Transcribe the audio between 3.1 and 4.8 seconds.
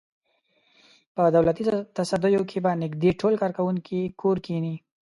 ټول کارکوونکي کور کېني.